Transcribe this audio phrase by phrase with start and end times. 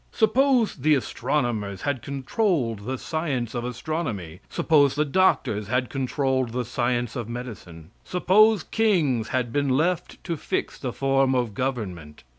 [0.11, 6.65] Suppose the astronomers had controlled the science of astronomy; suppose the doctors had controlled the
[6.65, 12.23] science of medicine; suppose kings had been left to fix the form of government!